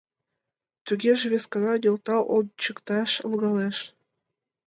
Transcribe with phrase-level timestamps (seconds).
[0.85, 3.77] Тугеже вес гана нӧлтал ончыкташ логалеш!